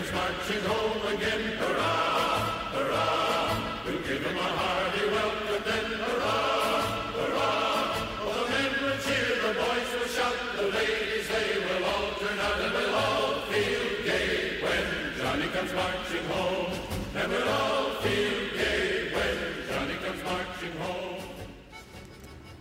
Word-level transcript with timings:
comes 0.00 0.12
marching 0.12 0.64
home 0.64 1.02
again. 1.14 1.42
Hurrah, 1.60 2.40
hurrah, 2.74 3.84
we'll 3.84 4.02
give 4.08 4.22
them 4.24 4.36
a 4.36 4.50
hearty 4.60 5.04
welcome 5.16 5.62
then. 5.68 5.86
Hurrah, 6.04 6.80
hurrah, 7.18 8.24
oh, 8.24 8.32
the 8.36 8.44
men 8.52 8.72
will 8.82 8.98
cheer, 9.04 9.30
the 9.44 9.52
boys 9.60 9.88
will 9.94 10.10
shout, 10.16 10.38
the 10.58 10.66
ladies 10.78 11.26
they 11.34 11.50
will 11.66 11.84
all 11.92 12.08
turn 12.22 12.38
out 12.46 12.58
and 12.64 12.72
we'll 12.76 12.94
all 13.04 13.32
feel 13.50 13.84
gay 14.10 14.30
when 14.64 14.84
Johnny 15.20 15.48
comes 15.56 15.72
marching 15.80 16.26
home. 16.34 16.72
And 17.18 17.26
we'll 17.32 17.52
all 17.60 17.88
feel 18.04 18.38
gay 18.60 18.84
when 19.16 19.36
Johnny 19.70 19.96
comes 20.04 20.22
marching 20.30 20.74
home. 20.84 21.22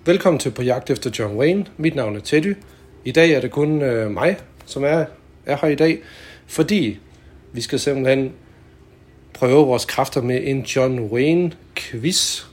Velkommen 0.06 0.40
til 0.40 0.52
På 0.52 0.64
jagt 0.64 0.90
efter 0.90 1.10
John 1.20 1.38
Wayne. 1.38 1.66
Mit 1.78 1.96
navn 1.96 2.16
er 2.16 2.20
Teddy. 2.20 2.56
I 3.06 3.12
dag 3.12 3.32
er 3.32 3.42
det 3.42 3.52
kun 3.52 3.82
øh, 3.82 4.12
mig, 4.12 4.38
som 4.66 4.84
er, 4.84 5.06
er 5.46 5.58
her 5.62 5.68
i 5.68 5.76
dag, 5.76 6.02
fordi 6.48 7.00
vi 7.54 7.62
skal 7.62 7.80
simpelthen 7.80 8.34
prøve 9.34 9.66
vores 9.66 9.86
kræfter 9.86 10.22
med 10.22 10.42
en 10.44 10.62
John 10.62 11.00
Wayne 11.00 11.52
quiz. 11.76 12.44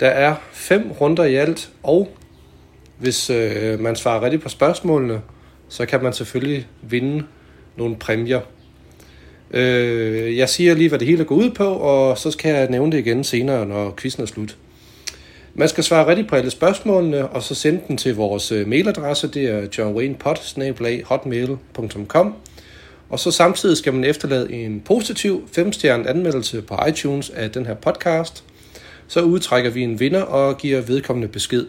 Der 0.00 0.08
er 0.08 0.34
fem 0.52 0.90
runder 1.00 1.24
i 1.24 1.34
alt, 1.34 1.70
og 1.82 2.08
hvis 2.98 3.30
øh, 3.30 3.80
man 3.80 3.96
svarer 3.96 4.22
rigtigt 4.22 4.42
på 4.42 4.48
spørgsmålene, 4.48 5.20
så 5.68 5.86
kan 5.86 6.02
man 6.02 6.12
selvfølgelig 6.12 6.66
vinde 6.82 7.24
nogle 7.76 7.96
præmier. 7.96 8.40
Øh, 9.50 10.36
jeg 10.36 10.48
siger 10.48 10.74
lige, 10.74 10.88
hvad 10.88 10.98
det 10.98 11.08
hele 11.08 11.24
går 11.24 11.34
ud 11.34 11.50
på, 11.50 11.64
og 11.64 12.18
så 12.18 12.30
skal 12.30 12.54
jeg 12.54 12.70
nævne 12.70 12.92
det 12.92 12.98
igen 12.98 13.24
senere, 13.24 13.66
når 13.66 13.94
quizzen 13.96 14.22
er 14.22 14.26
slut. 14.26 14.56
Man 15.54 15.68
skal 15.68 15.84
svare 15.84 16.06
rigtigt 16.06 16.28
på 16.28 16.36
alle 16.36 16.50
spørgsmålene, 16.50 17.28
og 17.28 17.42
så 17.42 17.54
sende 17.54 17.80
den 17.88 17.96
til 17.96 18.16
vores 18.16 18.52
øh, 18.52 18.68
mailadresse, 18.68 19.28
det 19.28 19.44
er 19.44 19.66
johnwaynepod.hotmail.com 19.78 22.34
og 23.08 23.18
så 23.20 23.30
samtidig 23.30 23.76
skal 23.76 23.92
man 23.92 24.04
efterlade 24.04 24.52
en 24.52 24.80
positiv 24.80 25.48
5-stjernet 25.58 26.06
anmeldelse 26.06 26.62
på 26.62 26.78
iTunes 26.88 27.30
af 27.30 27.50
den 27.50 27.66
her 27.66 27.74
podcast. 27.74 28.44
Så 29.08 29.20
udtrækker 29.20 29.70
vi 29.70 29.82
en 29.82 30.00
vinder 30.00 30.22
og 30.22 30.58
giver 30.58 30.80
vedkommende 30.80 31.28
besked. 31.28 31.66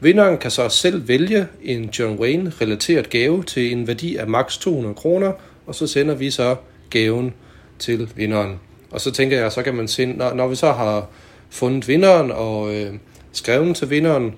Vinderen 0.00 0.38
kan 0.38 0.50
så 0.50 0.68
selv 0.68 1.08
vælge 1.08 1.46
en 1.62 1.90
John 1.98 2.18
Wayne-relateret 2.18 3.10
gave 3.10 3.44
til 3.44 3.72
en 3.72 3.86
værdi 3.86 4.16
af 4.16 4.26
maks 4.26 4.58
200 4.58 4.94
kroner, 4.94 5.32
og 5.66 5.74
så 5.74 5.86
sender 5.86 6.14
vi 6.14 6.30
så 6.30 6.56
gaven 6.90 7.34
til 7.78 8.10
vinderen. 8.16 8.60
Og 8.90 9.00
så 9.00 9.10
tænker 9.10 9.40
jeg, 9.40 9.52
så 9.52 9.62
kan 9.62 9.74
man 9.74 9.88
sende, 9.88 10.16
når, 10.16 10.34
når 10.34 10.48
vi 10.48 10.56
så 10.56 10.72
har 10.72 11.06
fundet 11.50 11.88
vinderen 11.88 12.30
og 12.30 12.74
øh, 12.74 12.94
skrevet 13.32 13.76
til 13.76 13.90
vinderen, 13.90 14.34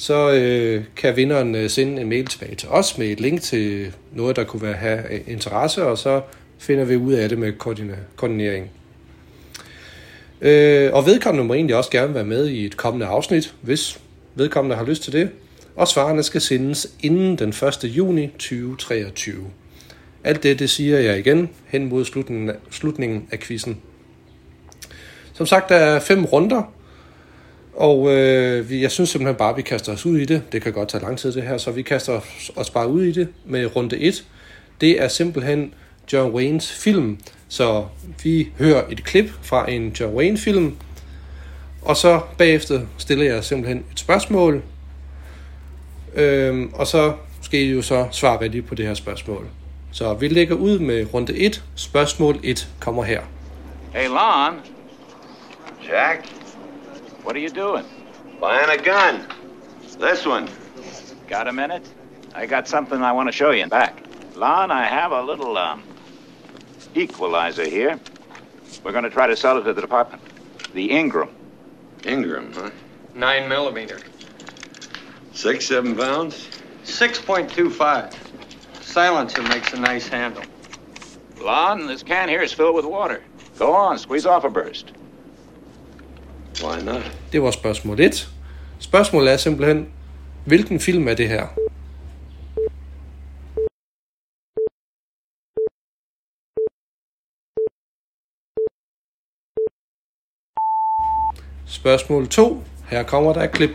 så 0.00 0.30
øh, 0.32 0.84
kan 0.96 1.16
vinderen 1.16 1.54
øh, 1.54 1.70
sende 1.70 2.02
en 2.02 2.08
mail 2.08 2.26
tilbage 2.26 2.54
til 2.54 2.68
os 2.68 2.98
med 2.98 3.06
et 3.06 3.20
link 3.20 3.42
til 3.42 3.94
noget, 4.12 4.36
der 4.36 4.44
kunne 4.44 4.62
være 4.62 4.74
have 4.74 5.12
øh, 5.12 5.20
interesse, 5.26 5.84
og 5.84 5.98
så 5.98 6.20
finder 6.58 6.84
vi 6.84 6.96
ud 6.96 7.12
af 7.12 7.28
det 7.28 7.38
med 7.38 7.52
koordina- 7.52 8.16
koordinering. 8.16 8.70
Øh, 10.40 10.90
og 10.92 11.06
vedkommende 11.06 11.46
må 11.46 11.54
egentlig 11.54 11.76
også 11.76 11.90
gerne 11.90 12.14
være 12.14 12.24
med 12.24 12.48
i 12.48 12.64
et 12.64 12.76
kommende 12.76 13.06
afsnit, 13.06 13.54
hvis 13.60 14.00
vedkommende 14.34 14.76
har 14.76 14.84
lyst 14.84 15.02
til 15.02 15.12
det. 15.12 15.30
Og 15.76 15.88
svarene 15.88 16.22
skal 16.22 16.40
sendes 16.40 16.86
inden 17.00 17.38
den 17.38 17.48
1. 17.48 17.84
juni 17.84 18.26
2023. 18.26 19.36
Alt 20.24 20.42
det, 20.42 20.58
det 20.58 20.70
siger 20.70 20.98
jeg 20.98 21.18
igen 21.18 21.48
hen 21.66 21.88
mod 21.88 22.04
slutningen 22.04 22.50
af, 22.50 22.54
slutningen 22.70 23.28
af 23.30 23.38
quizzen. 23.38 23.80
Som 25.32 25.46
sagt, 25.46 25.68
der 25.68 25.76
er 25.76 26.00
fem 26.00 26.24
runder, 26.24 26.72
og 27.78 28.08
øh, 28.14 28.70
vi- 28.70 28.82
jeg 28.82 28.90
synes 28.90 29.10
simpelthen 29.10 29.36
bare, 29.36 29.50
at 29.50 29.56
vi 29.56 29.62
kaster 29.62 29.92
os 29.92 30.06
ud 30.06 30.18
i 30.18 30.24
det. 30.24 30.42
Det 30.52 30.62
kan 30.62 30.72
godt 30.72 30.88
tage 30.88 31.02
lang 31.02 31.18
tid 31.18 31.32
det 31.32 31.42
her, 31.42 31.58
så 31.58 31.70
vi 31.70 31.82
kaster 31.82 32.12
os- 32.12 32.50
os 32.56 32.70
bare 32.70 32.88
ud 32.88 33.02
i 33.02 33.12
det 33.12 33.28
med 33.44 33.76
runde 33.76 33.98
1. 33.98 34.24
Det 34.80 35.02
er 35.02 35.08
simpelthen 35.08 35.74
John 36.12 36.32
Waynes 36.34 36.72
film, 36.72 37.18
så 37.48 37.84
vi 38.22 38.48
hører 38.58 38.82
et 38.90 39.04
klip 39.04 39.30
fra 39.42 39.70
en 39.70 39.88
John 40.00 40.14
Wayne 40.14 40.38
film, 40.38 40.76
og 41.82 41.96
så 41.96 42.20
bagefter 42.38 42.80
stiller 42.98 43.24
jeg 43.24 43.44
simpelthen 43.44 43.84
et 43.92 44.00
spørgsmål, 44.00 44.62
øhm, 46.14 46.70
og 46.74 46.86
så 46.86 47.12
skal 47.42 47.60
I 47.60 47.72
jo 47.72 47.82
så 47.82 48.08
svare 48.12 48.40
rigtigt 48.40 48.66
på 48.66 48.74
det 48.74 48.86
her 48.86 48.94
spørgsmål. 48.94 49.46
Så 49.92 50.14
vi 50.14 50.28
lægger 50.28 50.54
ud 50.54 50.78
med 50.78 51.06
runde 51.14 51.36
1. 51.36 51.64
Spørgsmål 51.74 52.38
1 52.42 52.68
kommer 52.80 53.04
her. 53.04 53.20
Hey, 53.94 54.08
Lon, 54.08 54.54
Jack, 55.88 56.28
what 57.28 57.36
are 57.36 57.40
you 57.40 57.50
doing? 57.50 57.84
buying 58.40 58.70
a 58.70 58.82
gun. 58.82 59.26
This 59.98 60.24
one. 60.24 60.48
Got 61.26 61.46
a 61.46 61.52
minute? 61.52 61.86
I 62.34 62.46
got 62.46 62.66
something 62.66 63.02
I 63.02 63.12
want 63.12 63.28
to 63.28 63.32
show 63.32 63.50
you 63.50 63.62
in 63.62 63.68
back. 63.68 64.02
Lon, 64.34 64.70
I 64.70 64.86
have 64.86 65.12
a 65.12 65.20
little, 65.20 65.58
um, 65.58 65.82
equalizer 66.94 67.68
here. 67.68 68.00
We're 68.82 68.92
going 68.92 69.04
to 69.04 69.10
try 69.10 69.26
to 69.26 69.36
sell 69.36 69.58
it 69.58 69.64
to 69.64 69.74
the 69.74 69.82
department. 69.82 70.22
The 70.72 70.90
Ingram. 70.90 71.28
Ingram, 72.06 72.50
huh? 72.54 72.70
Nine 73.14 73.46
millimeter. 73.46 74.00
Six, 75.34 75.66
seven 75.66 75.96
pounds? 75.96 76.48
6.25. 76.84 78.14
Silencer 78.80 79.42
makes 79.42 79.74
a 79.74 79.78
nice 79.78 80.08
handle. 80.08 80.44
Lon, 81.42 81.88
this 81.88 82.02
can 82.02 82.30
here 82.30 82.40
is 82.40 82.54
filled 82.54 82.74
with 82.74 82.86
water. 82.86 83.22
Go 83.58 83.74
on, 83.74 83.98
squeeze 83.98 84.24
off 84.24 84.44
a 84.44 84.48
burst. 84.48 84.92
Why 86.60 86.84
not? 86.84 87.12
Det 87.32 87.42
var 87.42 87.50
spørgsmål 87.50 88.00
1. 88.00 88.28
Spørgsmålet 88.78 89.32
er 89.32 89.36
simpelthen, 89.36 89.88
hvilken 90.44 90.80
film 90.80 91.08
er 91.08 91.14
det 91.14 91.28
her? 91.28 91.46
Spørgsmål 101.66 102.28
2. 102.28 102.64
Her 102.86 103.02
kommer 103.02 103.32
der 103.32 103.42
et 103.42 103.52
klip. 103.52 103.70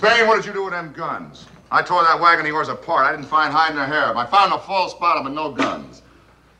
Barry, 0.00 0.26
what 0.28 0.36
did 0.36 0.46
you 0.46 0.54
do 0.60 0.64
with 0.64 0.74
them 0.74 0.92
guns? 0.96 1.48
I 1.72 1.82
tore 1.86 2.02
that 2.04 2.20
wagon 2.20 2.44
of 2.46 2.50
yours 2.54 2.68
apart. 2.68 3.02
I 3.08 3.12
didn't 3.16 3.30
find 3.36 3.52
hide 3.52 3.74
nor 3.74 3.84
hair. 3.84 4.08
I 4.16 4.26
found 4.36 4.52
a 4.52 4.60
full 4.68 4.90
spot 4.90 5.24
but 5.24 5.32
no 5.32 5.46
guns. 5.64 6.02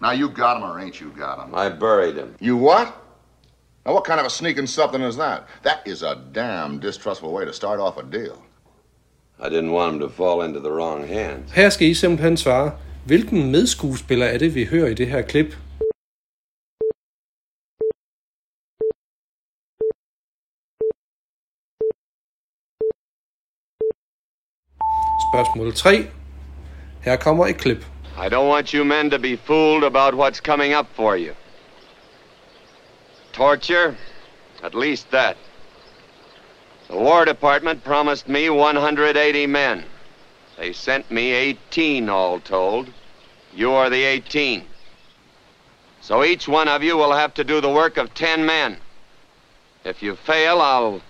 Now 0.01 0.13
you 0.13 0.29
got 0.29 0.55
them 0.55 0.65
or 0.71 0.81
ain't 0.81 1.01
you 1.01 1.11
got 1.25 1.35
them? 1.41 1.55
I 1.55 1.69
buried 1.69 2.17
him. 2.17 2.35
You 2.41 2.57
what? 2.57 3.04
Now 3.87 3.93
what 3.93 4.05
kind 4.05 4.19
of 4.19 4.27
a 4.27 4.31
sneaking 4.31 4.67
something 4.67 5.03
is 5.03 5.17
that? 5.17 5.47
That 5.63 5.83
is 5.85 6.03
a 6.03 6.19
damn 6.33 6.81
distrustful 6.81 7.33
way 7.33 7.45
to 7.45 7.53
start 7.53 7.81
off 7.81 7.99
a 7.99 8.03
deal. 8.03 8.43
I 9.39 9.51
didn't 9.51 9.73
want 9.73 9.95
him 9.95 10.01
to 10.01 10.09
fall 10.09 10.41
into 10.41 10.61
the 10.61 10.71
wrong 10.71 11.07
hands. 11.07 11.53
Her 11.53 11.71
skal 11.71 11.89
I 11.89 11.93
simpelthen 11.93 12.37
svare, 12.37 12.73
hvilken 13.05 13.51
medskuespiller 13.51 14.27
er 14.27 14.39
det, 14.39 14.55
vi 14.55 14.65
hører 14.65 14.87
i 14.89 14.95
det 14.95 15.07
her 15.07 15.23
klip? 15.23 15.57
Spørgsmål 25.33 25.75
3. 25.75 26.07
Her 27.01 27.17
kommer 27.17 27.47
et 27.47 27.57
klip. 27.57 27.85
I 28.17 28.29
don't 28.29 28.49
want 28.49 28.71
you 28.71 28.85
men 28.85 29.11
to 29.11 29.19
be 29.19 29.37
fooled 29.37 29.85
about 29.85 30.15
what's 30.15 30.41
coming 30.41 30.79
up 30.79 30.87
for 30.97 31.17
you. 31.17 31.35
Torture, 33.35 33.97
at 34.63 34.75
least 34.75 35.11
that. 35.11 35.37
The 36.89 36.97
War 36.97 37.25
Department 37.25 37.85
promised 37.85 38.29
me 38.29 38.49
180 38.49 39.47
men. 39.47 39.85
They 40.57 40.73
sent 40.73 41.11
me 41.11 41.33
18 41.33 42.09
all 42.09 42.41
told. 42.41 42.89
You 43.55 43.73
are 43.73 43.91
the 43.91 44.03
18. 44.05 44.65
So 46.01 46.25
each 46.25 46.49
one 46.49 46.69
of 46.69 46.83
you 46.83 46.97
will 46.97 47.13
have 47.13 47.35
to 47.35 47.45
do 47.45 47.61
the 47.61 47.71
work 47.71 47.97
of 47.97 48.15
10 48.15 48.47
men. 48.47 48.79
If 49.85 50.03
you 50.03 50.17
fail, 50.17 50.61
I'll 50.61 51.03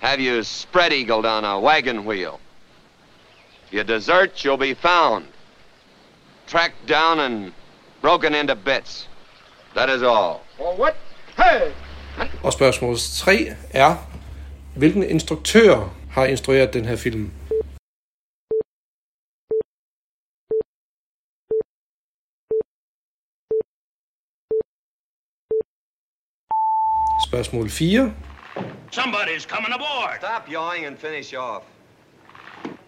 have 0.00 0.20
you 0.20 0.42
spread 0.42 0.92
eagled 0.92 1.24
on 1.24 1.44
a 1.44 1.60
wagon 1.60 2.04
wheel. 2.04 2.40
If 3.66 3.72
you 3.72 3.84
desert, 3.84 4.44
you'll 4.44 4.56
be 4.56 4.74
found 4.74 5.26
tracked 6.52 6.86
down 6.86 7.18
and 7.18 7.52
broken 8.02 8.34
into 8.34 8.54
bits. 8.54 9.08
That 9.74 9.88
is 9.88 10.02
all. 10.02 10.42
Og 12.44 12.52
spørgsmål 12.52 12.96
3 13.18 13.46
er, 13.70 13.96
hvilken 14.76 15.02
instruktør 15.02 15.94
har 16.10 16.24
instrueret 16.24 16.74
den 16.74 16.84
her 16.84 16.96
film? 16.96 17.30
Spørgsmål 27.28 27.70
4. 27.70 28.14
Somebody's 28.92 29.46
coming 29.46 29.72
aboard. 29.74 30.16
Stop 30.18 30.48
yawing 30.48 30.86
and 30.86 30.96
finish 30.98 31.34
off. 31.34 31.64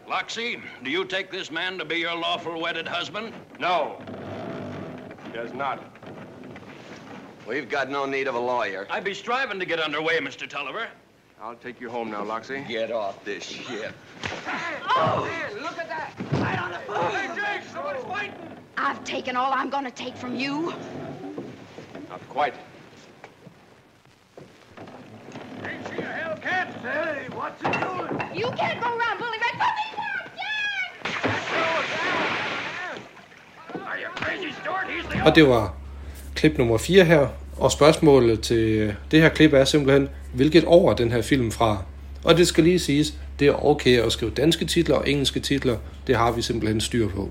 Loxie, 0.09 0.57
do 0.85 0.91
you 0.91 1.05
take 1.05 1.29
this 1.33 1.51
man 1.51 1.79
to 1.79 1.85
be 1.85 1.95
your 1.95 2.15
lawful 2.15 2.63
wedded 2.63 2.89
husband? 2.89 3.33
No. 3.59 3.79
Does 5.35 5.55
not. 5.55 5.94
We've 7.47 7.69
got 7.69 7.91
no 7.91 8.07
need 8.07 8.27
of 8.27 8.35
a 8.35 8.39
lawyer. 8.39 8.87
I'd 8.91 9.05
be 9.05 9.13
striving 9.15 9.59
to 9.61 9.67
get 9.67 9.79
underway, 9.79 10.19
Mr. 10.19 10.49
Tulliver. 10.49 10.89
I'll 11.43 11.57
take 11.57 11.81
you 11.81 11.91
home 11.91 12.11
now, 12.11 12.25
Loxie. 12.25 12.67
Get 12.67 12.91
off 12.91 13.23
this 13.25 13.45
ship. 13.45 13.95
Hey, 14.47 14.81
Jake, 17.35 17.65
someone's 17.71 18.05
fighting. 18.05 18.35
I've 18.77 19.05
taken 19.05 19.37
all 19.37 19.53
I'm 19.53 19.69
gonna 19.69 19.91
take 19.91 20.17
from 20.17 20.37
you. 20.37 20.73
Not 22.09 22.29
quite. 22.29 22.55
You 28.35 28.51
can't 28.57 28.81
go 28.83 28.97
around 28.97 29.19
bullying 29.19 29.41
my 29.41 29.51
puppy! 29.59 29.85
Og 35.25 35.35
det 35.35 35.45
var 35.45 35.73
klip 36.45 36.59
nummer 36.59 36.79
4 36.79 37.05
her. 37.05 37.29
Og 37.57 37.73
spørgsmålet 37.73 38.41
til 38.41 38.95
det 39.11 39.21
her 39.23 39.29
klip 39.29 39.53
er 39.53 39.65
simpelthen, 39.65 40.09
hvilket 40.35 40.65
år 40.67 40.91
er 40.91 40.95
den 40.95 41.13
her 41.13 41.23
film 41.23 41.51
fra? 41.51 41.85
Og 42.25 42.37
det 42.37 42.47
skal 42.47 42.65
lige 42.65 42.79
siges, 42.79 43.15
det 43.39 43.49
er 43.49 43.65
okay 43.65 43.99
at 43.99 44.13
skrive 44.13 44.31
danske 44.31 44.65
titler 44.65 44.97
og 44.97 45.11
engelske 45.11 45.41
titler. 45.41 45.79
Det 46.07 46.17
har 46.17 46.33
vi 46.33 46.43
simpelthen 46.43 46.81
styr 46.81 47.09
på. 47.09 47.31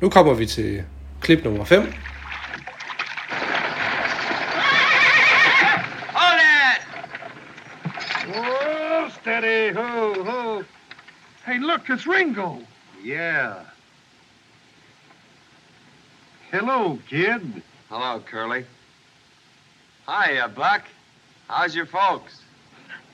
Nu 0.00 0.10
kommer 0.10 0.34
vi 0.34 0.46
til 0.46 0.82
klip 1.20 1.44
nummer 1.44 1.64
5. 1.64 1.82
Whoa, 9.34 9.40
steady, 9.40 9.74
ho, 9.74 10.22
ho. 10.22 10.64
Hey, 11.44 11.58
look, 11.58 11.90
it's 11.90 12.06
Ringo. 12.06 12.60
Yeah. 13.02 13.64
Hello, 16.52 17.00
kid. 17.08 17.62
Hello, 17.88 18.22
Curly. 18.24 18.64
Hiya, 20.06 20.44
uh, 20.44 20.48
Buck. 20.48 20.84
How's 21.48 21.74
your 21.74 21.86
folks? 21.86 22.42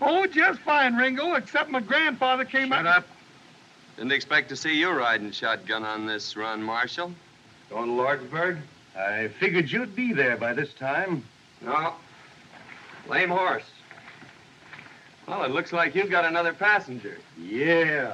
Oh, 0.02 0.26
just 0.26 0.60
fine, 0.60 0.94
Ringo, 0.94 1.36
except 1.36 1.70
my 1.70 1.80
grandfather 1.80 2.44
came 2.44 2.70
up. 2.70 2.80
Shut 2.80 2.86
up. 2.86 2.96
up. 2.98 3.06
Didn't 3.96 4.12
expect 4.12 4.50
to 4.50 4.56
see 4.56 4.78
you 4.78 4.90
riding 4.90 5.30
shotgun 5.30 5.84
on 5.84 6.06
this 6.06 6.36
run, 6.36 6.62
Marshal. 6.62 7.12
Going 7.70 7.96
to 7.96 8.02
Lordsburg? 8.02 8.58
I 8.94 9.28
figured 9.28 9.70
you'd 9.70 9.96
be 9.96 10.12
there 10.12 10.36
by 10.36 10.52
this 10.52 10.74
time. 10.74 11.24
No. 11.62 11.94
Lame 13.08 13.30
horse. 13.30 13.64
Well, 15.30 15.44
it 15.44 15.52
looks 15.52 15.72
like 15.72 15.94
you've 15.94 16.10
got 16.10 16.24
another 16.24 16.52
passenger. 16.52 17.14
Yeah. 17.38 18.10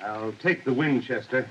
I'll 0.00 0.34
take 0.42 0.62
the 0.64 0.72
Winchester. 0.72 1.48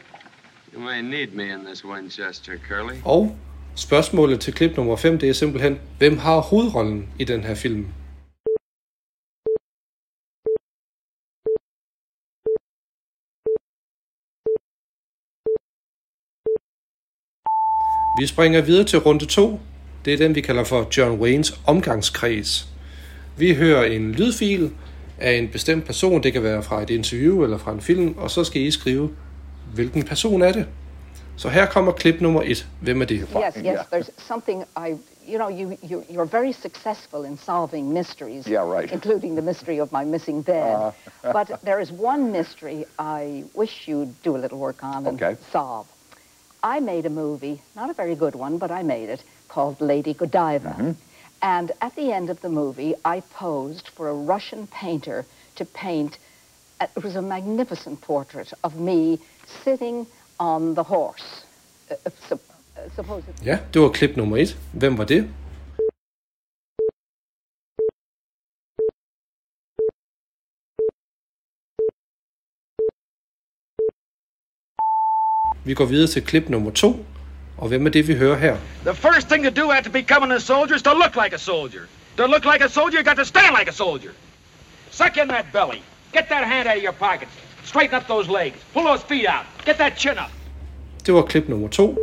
You 0.74 0.80
may 0.80 1.02
need 1.02 1.34
me 1.34 1.52
in 1.54 1.66
this 1.66 1.86
Winchester, 1.86 2.54
Curly. 2.68 2.96
Og 3.06 3.38
spørgsmålet 3.76 4.40
til 4.40 4.54
klip 4.54 4.78
nummer 4.78 4.96
5, 4.96 5.20
det 5.20 5.30
er 5.30 5.34
simpelthen, 5.34 5.80
hvem 5.98 6.18
har 6.18 6.42
hovedrollen 6.42 7.10
i 7.20 7.24
den 7.24 7.44
her 7.44 7.56
film? 7.56 7.88
Vi 18.20 18.28
springer 18.28 18.62
videre 18.62 18.86
til 18.86 19.00
runde 19.00 19.26
2. 19.26 19.60
Det 20.06 20.14
er 20.14 20.18
den, 20.18 20.36
vi 20.36 20.42
kalder 20.42 20.64
for 20.64 20.88
John 20.98 21.20
Waynes 21.22 21.60
omgangskreds. 21.68 22.71
Vi 23.38 23.54
hører 23.54 23.84
en 23.84 24.12
lydfil 24.12 24.72
af 25.20 25.32
en 25.32 25.48
bestemt 25.48 25.86
person. 25.86 26.24
Det 26.24 26.34
kan 26.34 26.44
være 26.44 26.64
fra 26.64 26.82
et 26.82 26.90
interview 26.90 27.44
eller 27.44 27.58
fra 27.58 27.72
en 27.72 27.82
film, 27.82 28.16
og 28.18 28.32
så 28.32 28.44
skal 28.44 28.62
I 28.62 28.72
skrive, 28.72 29.10
hvilken 29.74 30.04
person 30.04 30.42
er 30.42 30.52
det. 30.52 30.66
Så 31.38 31.50
her 31.50 31.66
kommer 31.66 31.92
klip 31.92 32.22
nummer 32.22 32.42
1. 32.46 32.68
Hvem 32.82 33.02
er 33.02 33.06
det? 33.06 33.18
Yes, 33.20 33.56
yes. 33.66 33.80
There's 33.94 34.10
something 34.28 34.64
I, 34.78 34.90
you 35.32 35.38
know, 35.38 35.50
you, 35.50 35.78
you 35.92 36.04
you're 36.10 36.30
very 36.32 36.52
successful 36.52 37.26
in 37.26 37.38
solving 37.38 37.94
mysteries. 37.94 38.46
Yeah, 38.46 38.78
right. 38.80 38.92
Including 38.92 39.36
the 39.38 39.46
mystery 39.46 39.80
of 39.82 39.92
my 39.92 40.04
missing 40.12 40.46
bed. 40.46 40.92
but 41.38 41.48
there 41.66 41.82
is 41.82 41.92
one 41.92 42.32
mystery 42.32 42.86
I 43.00 43.44
wish 43.56 43.88
you'd 43.88 44.14
do 44.24 44.36
a 44.36 44.42
little 44.42 44.58
work 44.60 44.84
on 44.84 45.08
and 45.08 45.22
Okay. 45.22 45.36
solve. 45.52 45.86
I 46.64 46.80
made 46.80 47.06
a 47.08 47.10
movie, 47.10 47.60
not 47.76 47.90
a 47.90 47.94
very 47.94 48.16
good 48.16 48.36
one, 48.36 48.58
but 48.58 48.70
I 48.70 48.84
made 48.84 49.10
it, 49.14 49.24
called 49.48 49.76
Lady 49.82 50.14
Godiva. 50.14 50.96
And 51.42 51.72
at 51.82 51.96
the 51.96 52.12
end 52.14 52.30
of 52.30 52.40
the 52.42 52.50
movie, 52.50 52.94
I 53.06 53.22
posed 53.40 53.88
for 53.88 54.10
a 54.10 54.14
Russian 54.14 54.68
painter 54.68 55.24
to 55.56 55.66
paint. 55.66 56.20
uh, 56.80 56.88
It 56.98 57.04
was 57.04 57.16
a 57.16 57.22
magnificent 57.22 58.02
portrait 58.02 58.54
of 58.64 58.76
me 58.76 59.18
sitting 59.64 60.06
on 60.40 60.76
the 60.76 60.84
horse. 60.84 61.44
Uh, 61.90 61.94
uh, 62.06 62.12
sup- 62.30 62.40
uh, 62.78 62.90
supposedly. 62.96 63.46
Ja, 63.46 63.58
det 63.74 63.80
var 63.82 63.90
klip 63.90 64.16
nummer 64.18 64.38
1. 64.38 64.58
Hvem 64.74 64.98
var 64.98 65.06
det? 65.06 65.30
Vi 75.66 75.74
går 75.74 75.86
videre 75.86 76.08
til 76.08 76.26
klip 76.26 76.50
nummer 76.50 76.72
2. 76.72 76.96
Og 77.62 77.68
hvem 77.68 77.86
er 77.86 77.90
det, 77.90 78.08
vi 78.08 78.16
hører 78.16 78.38
her? 78.38 78.58
The 78.86 78.96
first 78.96 79.28
thing 79.30 79.44
to 79.44 79.62
do 79.62 79.72
after 79.72 79.92
becoming 79.92 80.32
a 80.32 80.40
soldier 80.40 80.76
is 80.76 80.82
to 80.82 80.94
look 80.94 81.16
like 81.24 81.36
a 81.36 81.38
soldier. 81.38 81.82
To 82.18 82.26
look 82.26 82.46
like 82.46 82.66
a 82.66 82.70
soldier, 82.70 82.98
you 83.00 83.06
got 83.06 83.18
to 83.18 83.26
stand 83.26 83.56
like 83.60 83.70
a 83.70 83.74
soldier. 83.74 84.12
Suck 84.92 85.18
in 85.18 85.28
that 85.28 85.46
belly. 85.54 85.82
Get 86.12 86.26
that 86.30 86.44
hand 86.54 86.68
out 86.68 86.78
of 86.78 86.84
your 86.84 86.94
pockets. 86.94 87.32
Straighten 87.64 87.96
up 87.98 88.08
those 88.08 88.28
legs. 88.40 88.58
Pull 88.74 88.84
those 88.84 89.04
feet 89.04 89.28
out. 89.28 89.46
Get 89.66 89.78
that 89.78 89.94
chin 89.98 90.18
up. 90.18 90.32
Det 91.06 91.14
var 91.14 91.22
klip 91.22 91.48
nummer 91.50 91.68
2. 91.68 91.98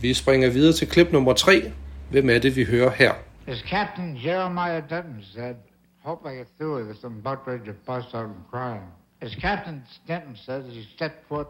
Vi 0.00 0.14
springer 0.14 0.50
videre 0.50 0.72
til 0.72 0.88
klip 0.88 1.12
nummer 1.12 1.32
3. 1.32 1.72
Hvem 2.10 2.30
er 2.30 2.38
det, 2.38 2.56
vi 2.56 2.64
hører 2.64 2.90
her? 2.90 3.14
As 3.46 3.62
Captain 3.70 4.18
Jeremiah 4.20 4.82
Denton 4.82 5.22
said, 5.32 5.56
hope 6.02 6.26
I 6.26 6.36
get 6.36 6.48
through 6.58 6.78
with 6.78 6.88
this. 6.88 7.04
I'm 7.04 7.20
about 7.20 7.46
ready 7.46 7.64
to 7.66 7.72
bust 7.72 8.08
out 8.12 8.26
and 8.26 8.48
cry. 8.50 8.80
As 9.20 9.36
Captain 9.36 9.84
Denton 10.08 10.36
says, 10.44 10.64
as 10.66 10.72
he 10.72 10.84
stepped 10.96 11.28
foot 11.28 11.46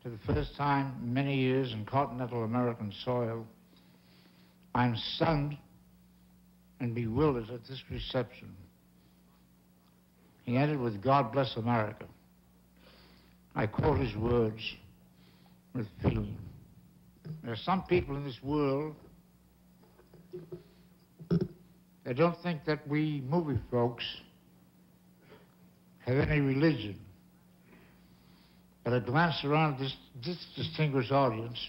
for 0.00 0.10
the 0.10 0.18
first 0.32 0.54
time 0.56 0.94
in 1.02 1.12
many 1.12 1.36
years 1.36 1.72
in 1.72 1.84
continental 1.86 2.44
American 2.44 2.92
soil, 3.04 3.44
I'm 4.76 4.96
stunned 5.16 5.56
and 6.78 6.94
bewildered 6.94 7.50
at 7.50 7.66
this 7.66 7.82
reception. 7.90 8.54
He 10.44 10.56
ended 10.56 10.78
with, 10.78 11.02
God 11.02 11.32
bless 11.32 11.56
America. 11.56 12.06
I 13.56 13.66
quote 13.66 13.98
his 13.98 14.14
words 14.14 14.62
with 15.74 15.88
feeling. 16.00 16.36
There 17.42 17.52
are 17.52 17.56
some 17.56 17.82
people 17.82 18.16
in 18.16 18.24
this 18.24 18.38
world 18.40 18.94
I 22.08 22.14
don't 22.14 22.42
think 22.42 22.64
that 22.64 22.78
we 22.88 23.22
movie 23.30 23.58
folks 23.70 24.22
have 25.98 26.16
any 26.16 26.40
religion. 26.40 26.96
But 28.84 28.94
a 28.94 29.00
glance 29.00 29.44
around 29.44 29.78
this, 29.78 29.94
this 30.24 30.46
distinguished 30.56 31.12
audience 31.12 31.60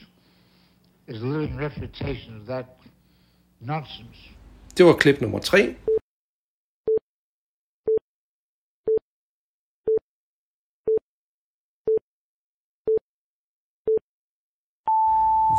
is 1.07 1.21
a 1.21 1.25
living 1.25 1.57
refutation 1.57 2.37
of 2.39 2.45
that 2.47 2.65
nonsense. 3.59 4.17
Det 4.77 4.85
var 4.85 4.93
klip 4.93 5.21
nummer 5.21 5.39
3. 5.39 5.75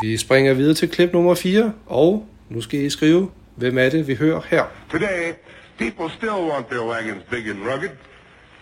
Vi 0.03 0.17
springer 0.17 0.55
videre 0.55 0.75
til 0.75 0.91
klip 0.91 1.13
nummer 1.13 1.35
4, 1.35 1.75
og 1.87 2.27
nu 2.49 2.61
skal 2.61 2.81
I 2.81 2.91
skrive, 2.91 3.31
hvem 3.61 3.79
er 3.79 3.89
det, 3.91 4.07
vi 4.07 4.15
hører 4.15 4.41
her. 4.41 4.65
Today, 4.91 5.35
people 5.79 6.11
still 6.11 6.49
want 6.51 6.69
their 6.69 6.83
wagons 6.83 7.23
big 7.31 7.49
and 7.49 7.67
rugged, 7.67 7.91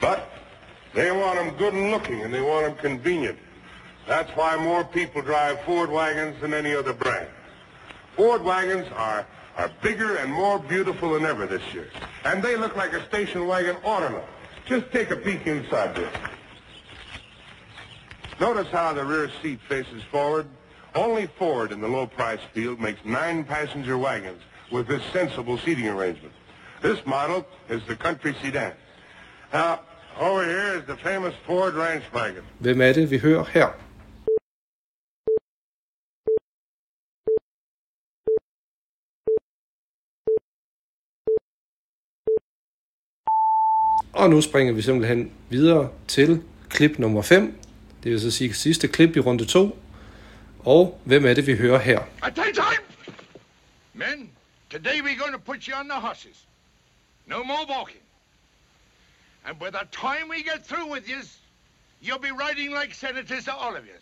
but 0.00 0.20
they 0.94 1.10
want 1.10 1.38
them 1.38 1.50
good 1.58 1.74
and 1.74 1.90
looking 1.90 2.22
and 2.24 2.34
they 2.34 2.40
want 2.40 2.66
them 2.66 2.76
convenient. 2.90 3.38
That's 4.08 4.30
why 4.36 4.56
more 4.56 4.84
people 4.84 5.22
drive 5.22 5.56
Ford 5.66 5.90
wagons 5.90 6.40
than 6.40 6.54
any 6.54 6.74
other 6.74 6.92
brand. 6.92 7.28
Ford 8.16 8.42
wagons 8.42 8.86
are, 8.96 9.26
are 9.56 9.70
bigger 9.82 10.16
and 10.16 10.32
more 10.32 10.58
beautiful 10.58 11.12
than 11.14 11.24
ever 11.24 11.46
this 11.46 11.62
year. 11.74 11.88
And 12.24 12.42
they 12.42 12.56
look 12.56 12.74
like 12.76 12.92
a 12.94 13.04
station 13.06 13.46
wagon 13.46 13.76
to. 13.84 14.22
Just 14.66 14.90
take 14.90 15.10
a 15.10 15.16
peek 15.16 15.46
inside 15.46 15.94
this. 15.94 16.12
Notice 18.40 18.68
how 18.68 18.92
the 18.92 19.04
rear 19.04 19.30
seat 19.42 19.60
faces 19.68 20.02
forward. 20.10 20.46
Only 20.94 21.26
Ford 21.26 21.72
in 21.72 21.80
the 21.80 21.88
low 21.88 22.06
price 22.06 22.40
field 22.54 22.80
makes 22.80 23.04
nine 23.04 23.44
passenger 23.44 23.98
wagons 23.98 24.42
with 24.72 24.87
this 24.88 25.02
sensible 25.12 25.58
seating 25.58 25.88
arrangement. 25.88 26.34
This 26.82 26.98
model 27.06 27.44
is 27.70 27.82
the 27.88 27.96
country 27.96 28.34
sedan. 28.42 28.72
Now, 29.52 29.80
over 30.20 30.44
here 30.44 30.78
is 30.78 30.84
the 30.87 30.96
famous 30.96 31.34
Ford 31.46 31.75
ranch 31.75 32.04
wagon. 32.14 32.42
Hvem 32.58 32.80
er 32.80 32.92
det, 32.92 33.10
vi 33.10 33.18
hører 33.18 33.44
her? 33.44 33.68
Og 44.12 44.30
nu 44.30 44.40
springer 44.40 44.72
vi 44.72 44.82
simpelthen 44.82 45.32
videre 45.48 45.90
til 46.08 46.42
klip 46.68 46.98
nummer 46.98 47.22
5. 47.22 47.58
Det 48.02 48.12
vil 48.12 48.20
så 48.20 48.30
sige 48.30 48.54
sidste 48.54 48.88
klip 48.88 49.16
i 49.16 49.20
runde 49.20 49.44
2. 49.44 49.78
Og 50.58 51.00
hvem 51.04 51.26
er 51.26 51.34
det, 51.34 51.46
vi 51.46 51.56
hører 51.56 51.78
her? 51.78 52.00
Attention! 52.22 52.64
Men, 53.94 54.30
today 54.70 55.00
we're 55.00 55.18
going 55.18 55.32
to 55.32 55.38
put 55.38 55.66
you 55.66 55.75
on 55.75 55.88
the 55.88 55.94
horses. 55.94 56.46
No 57.26 57.44
more 57.44 57.66
walking. 57.66 58.00
And 59.46 59.58
by 59.58 59.70
the 59.70 59.87
time 59.90 60.28
we 60.28 60.42
get 60.42 60.66
through 60.66 60.87
with 60.90 61.08
you, 61.08 61.20
you'll 62.00 62.18
be 62.18 62.30
riding 62.30 62.72
like 62.72 62.94
senators, 62.94 63.44
to 63.44 63.54
all 63.54 63.76
of 63.76 63.87
you. 63.87 63.92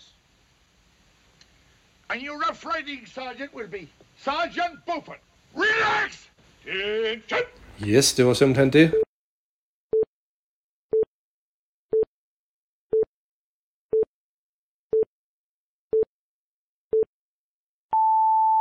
And 2.11 2.23
your 2.23 2.39
rough 2.39 2.65
riding 2.65 3.07
sergeant 3.07 3.53
will 3.55 3.67
be 3.67 3.89
Sergeant 4.23 4.85
Beaufort. 4.87 5.21
Relax! 5.55 6.29
Yes, 7.79 8.15
det 8.15 8.25
var 8.25 8.35
simpelthen 8.35 8.71
det. 8.71 9.06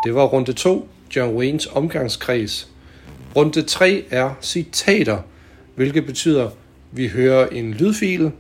Det 0.06 0.16
var 0.16 0.26
runde 0.26 0.54
2, 0.54 0.90
John 1.16 1.36
Waynes 1.36 1.68
omgangskreds. 1.68 2.70
Runde 3.36 3.62
3 3.62 4.06
er 4.10 4.32
citater, 4.42 5.18
hvilket 5.76 6.06
betyder, 6.06 6.50
vi 6.92 7.08
hører 7.08 7.48
en 7.48 7.74
lydfil, 7.74 8.32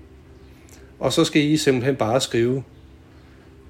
og 0.99 1.13
så 1.13 1.23
skal 1.23 1.41
I 1.41 1.57
simpelthen 1.57 1.95
bare 1.95 2.21
skrive, 2.21 2.63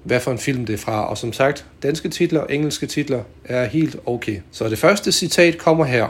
hvad 0.02 0.20
for 0.20 0.30
en 0.30 0.38
film 0.38 0.66
det 0.66 0.72
er 0.72 0.78
fra. 0.78 1.08
Og 1.08 1.18
som 1.18 1.32
sagt, 1.32 1.66
danske 1.82 2.08
titler 2.08 2.40
og 2.40 2.54
engelske 2.54 2.86
titler 2.86 3.22
er 3.44 3.64
helt 3.64 3.96
okay. 4.06 4.40
Så 4.50 4.68
det 4.68 4.78
første 4.78 5.12
citat 5.12 5.58
kommer 5.58 5.84
her. 5.84 6.08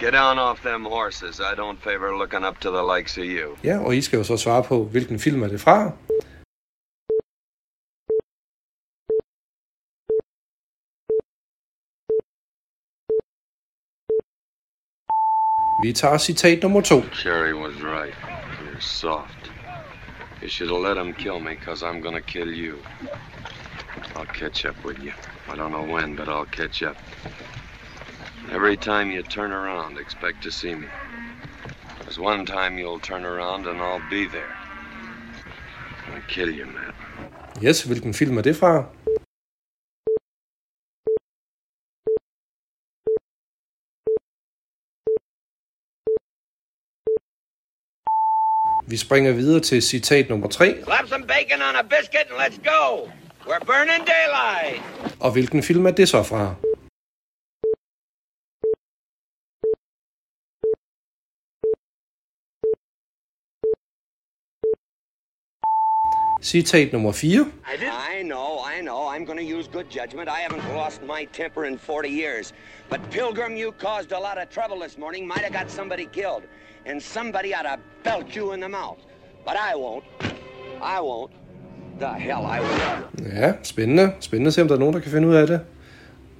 Get 0.00 0.12
down 0.12 0.38
off 0.38 0.60
them 0.60 0.84
horses. 0.84 1.38
I 1.38 1.54
don't 1.60 1.80
favor 1.84 2.18
looking 2.18 2.46
up 2.48 2.60
to 2.60 2.70
the 2.70 2.96
likes 2.96 3.18
of 3.18 3.24
you. 3.24 3.56
Ja, 3.64 3.78
og 3.78 3.96
I 3.96 4.00
skal 4.00 4.16
jo 4.16 4.24
så 4.24 4.36
svare 4.36 4.62
på, 4.62 4.84
hvilken 4.84 5.18
film 5.18 5.42
er 5.42 5.48
det 5.48 5.60
fra. 5.60 5.92
Vi 15.82 15.92
tager 15.92 16.18
citat 16.18 16.62
nummer 16.62 16.82
to. 16.82 17.02
Cherry 17.22 17.52
was 17.52 17.74
right. 17.82 18.14
You're 18.64 18.80
soft. 18.80 19.50
You 20.42 20.48
should 20.48 20.70
have 20.70 20.80
let 20.80 20.96
him 20.96 21.12
kill 21.12 21.40
me, 21.40 21.54
because 21.54 21.82
I'm 21.82 22.00
going 22.00 22.14
to 22.14 22.32
kill 22.32 22.48
you. 22.48 22.78
I'll 24.14 24.26
catch 24.26 24.64
up 24.64 24.84
with 24.84 24.98
you. 25.04 25.12
I 25.52 25.56
don't 25.56 25.70
know 25.70 25.94
when, 25.94 26.16
but 26.16 26.28
I'll 26.28 26.46
catch 26.46 26.82
up. 26.82 26.96
Every 28.52 28.76
time 28.76 29.10
you 29.10 29.22
turn 29.22 29.52
around, 29.52 29.98
expect 29.98 30.42
to 30.42 30.50
see 30.50 30.74
me. 30.74 30.86
There's 32.00 32.18
one 32.18 32.46
time 32.46 32.78
you'll 32.78 33.00
turn 33.00 33.24
around 33.24 33.66
and 33.66 33.80
I'll 33.80 34.10
be 34.10 34.26
there. 34.28 34.56
I'll 36.14 36.22
kill 36.28 36.50
you, 36.50 36.66
man. 36.66 36.92
Yes, 37.60 37.82
hvilken 37.82 38.14
film 38.14 38.38
er 38.38 38.42
det 38.42 38.54
fra? 38.56 38.84
Vi 48.88 48.96
springer 48.96 49.32
videre 49.32 49.60
til 49.60 49.82
citat 49.82 50.28
nummer 50.28 50.48
3. 50.48 50.74
Slap 50.84 51.08
some 51.08 51.26
bacon 51.26 51.62
on 51.62 51.74
a 51.76 51.82
biscuit 51.82 52.26
and 52.30 52.38
let's 52.38 52.58
go. 52.72 53.08
We're 53.48 53.64
burning 53.64 54.02
daylight. 54.14 54.82
Og 55.20 55.32
hvilken 55.32 55.62
film 55.62 55.86
er 55.86 55.90
det 55.90 56.08
så 56.08 56.22
fra? 56.22 56.54
Citat 66.42 66.92
nummer 66.92 67.12
4. 67.12 67.32
I 67.32 68.20
I 68.20 68.22
know. 68.22 68.45
I'm 69.16 69.24
going 69.24 69.38
to 69.38 69.44
use 69.56 69.66
good 69.66 69.88
judgment. 69.88 70.28
I 70.28 70.40
haven't 70.40 70.62
lost 70.74 71.02
my 71.02 71.24
temper 71.24 71.64
in 71.64 71.78
40 71.78 72.10
years. 72.10 72.52
But 72.90 73.00
Pilgrim, 73.10 73.56
you 73.56 73.72
caused 73.72 74.12
a 74.12 74.20
lot 74.20 74.36
of 74.36 74.50
trouble 74.50 74.80
this 74.80 74.98
morning. 74.98 75.26
Might 75.26 75.38
have 75.38 75.54
got 75.54 75.70
somebody 75.70 76.06
killed. 76.12 76.42
And 76.84 77.02
somebody 77.02 77.54
ought 77.54 77.62
to 77.62 77.78
belt 78.04 78.36
you 78.36 78.52
in 78.52 78.60
the 78.60 78.68
mouth. 78.68 78.98
But 79.46 79.56
I 79.56 79.74
won't. 79.74 80.04
I 80.82 81.00
won't. 81.00 81.32
The 81.98 82.12
hell 82.26 82.44
I 82.44 82.60
won't. 82.60 83.04
Ja, 83.34 83.52
spændende. 83.62 84.12
Spændende 84.20 84.48
at 84.48 84.54
se, 84.54 84.62
om 84.62 84.68
der 84.68 84.74
er 84.74 84.78
nogen, 84.78 84.94
der 84.94 85.00
kan 85.00 85.10
finde 85.10 85.28
ud 85.28 85.34
af 85.34 85.46
det. 85.46 85.60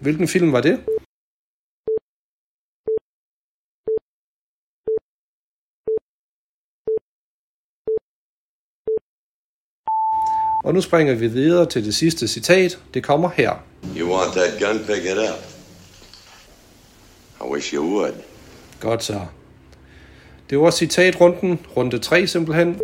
Hvilken 0.01 0.29
film 0.29 0.53
var 0.53 0.61
det? 0.61 0.81
Og 10.67 10.75
nu 10.75 10.81
springer 10.81 11.15
vi 11.15 11.29
videre 11.29 11.67
til 11.67 11.85
det 11.85 11.95
sidste 11.95 12.29
citat. 12.29 12.79
Det 12.95 13.05
kommer 13.05 13.31
her. 13.31 13.65
You 13.97 14.17
want 14.17 14.33
that 14.33 14.53
gun, 14.61 14.79
pick 14.79 15.05
it 15.05 15.19
up. 15.19 15.41
I 17.41 17.53
wish 17.53 17.75
you 17.75 17.85
would. 17.85 18.15
Godt 18.81 19.05
så. 19.05 19.27
Det 20.51 20.59
var 20.59 20.71
citatrunden, 20.71 21.67
runde 21.77 21.99
3 21.99 22.27
simpelthen. 22.27 22.81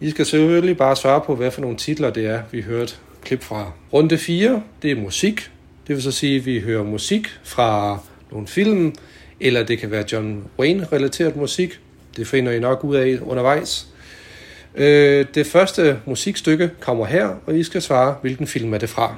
I 0.00 0.10
skal 0.10 0.26
selvfølgelig 0.26 0.76
bare 0.76 0.96
svare 0.96 1.20
på, 1.20 1.34
hvad 1.34 1.50
for 1.50 1.60
nogle 1.60 1.76
titler 1.76 2.10
det 2.10 2.26
er, 2.26 2.42
vi 2.50 2.62
hørte 2.62 2.94
klip 3.22 3.42
fra. 3.42 3.72
Runde 3.92 4.18
4, 4.18 4.62
det 4.82 4.90
er 4.90 4.96
musik. 4.96 5.50
Det 5.86 5.94
vil 5.94 6.02
så 6.02 6.10
sige, 6.10 6.36
at 6.36 6.46
vi 6.46 6.60
hører 6.60 6.82
musik 6.82 7.28
fra 7.42 7.98
nogle 8.30 8.46
film, 8.46 8.94
eller 9.40 9.62
det 9.62 9.78
kan 9.78 9.90
være 9.90 10.04
John 10.12 10.44
Wayne-relateret 10.58 11.36
musik. 11.36 11.80
Det 12.16 12.26
finder 12.26 12.52
I 12.52 12.58
nok 12.58 12.84
ud 12.84 12.96
af 12.96 13.18
undervejs. 13.22 13.86
Øh, 14.74 15.26
det 15.34 15.46
første 15.46 15.98
musikstykke 16.06 16.70
kommer 16.80 17.06
her, 17.06 17.28
og 17.46 17.58
I 17.58 17.62
skal 17.62 17.82
svare, 17.82 18.14
hvilken 18.22 18.46
film 18.46 18.74
er 18.74 18.78
det 18.78 18.88
fra. 18.88 19.14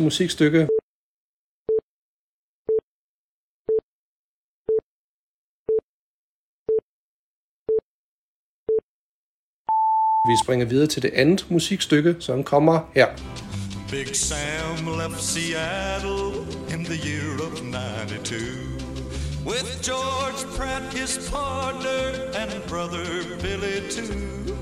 Første 0.00 0.04
musikstykke. 0.04 0.68
Vi 10.28 10.34
springer 10.44 10.66
videre 10.66 10.86
til 10.86 11.02
det 11.02 11.10
andet 11.14 11.46
musikstykke, 11.50 12.16
som 12.20 12.44
kommer 12.44 12.90
her. 12.94 13.08
Big 13.90 14.16
Sam 14.16 14.86
left 15.00 15.22
Seattle 15.22 16.46
in 16.74 16.84
the 16.90 16.98
year 17.10 17.32
of 17.46 17.52
92 17.62 18.80
with 19.50 19.68
George 19.90 20.40
Pratt, 20.56 20.84
his 21.00 21.12
partner, 21.32 22.02
and 22.40 22.50
brother 22.72 23.06
Billy 23.44 23.76
too. 23.96 24.54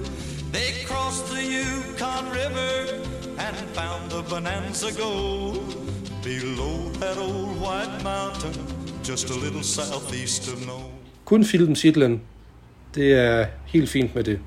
They 0.56 0.70
crossed 0.88 1.26
the 1.34 1.42
Yukon 1.56 2.24
River 2.40 3.08
and 3.46 3.56
found 3.78 4.10
the 4.10 4.22
Bonanza 4.30 4.90
Gold 5.02 5.70
below 6.24 6.76
that 7.02 7.16
old 7.18 7.54
white 7.64 8.02
mountain, 8.02 8.54
just 9.04 9.30
a 9.30 9.36
little 9.44 9.62
southeast 9.62 10.52
of 10.52 10.66
Nome. 10.66 10.92
Kun 11.24 11.44
filmtitlen. 11.44 12.22
Det 12.94 13.12
er 13.12 13.46
helt 13.66 13.90
fint 13.90 14.14
med 14.14 14.24
det. 14.24 14.40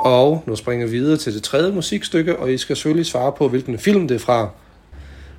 Og 0.00 0.44
nu 0.46 0.56
springer 0.56 0.86
vi 0.86 0.92
videre 0.92 1.16
til 1.16 1.34
det 1.34 1.42
tredje 1.42 1.72
musikstykke, 1.72 2.38
og 2.38 2.52
I 2.52 2.58
skal 2.58 2.76
selvfølgelig 2.76 3.06
svare 3.06 3.32
på, 3.32 3.48
hvilken 3.48 3.78
film 3.78 4.08
det 4.08 4.14
er 4.14 4.18
fra. 4.18 4.50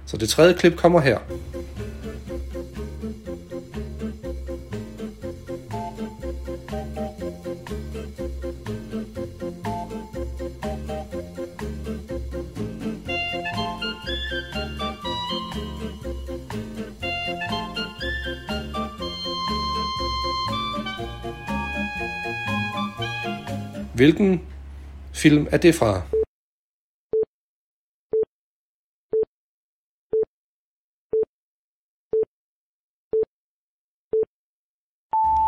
Så 0.06 0.17
det 0.17 0.29
tredje 0.29 0.53
klip 0.53 0.77
kommer 0.77 1.00
her. 1.00 1.20
Hvilken 23.97 24.41
film 25.13 25.47
er 25.51 25.57
det 25.57 25.75
fra? 25.75 25.91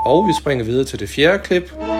Og 0.05 0.27
vi 0.27 0.33
springer 0.41 0.65
videre 0.65 0.85
til 0.85 0.99
det 0.99 1.09
fjerde 1.09 1.43
klip. 1.43 1.98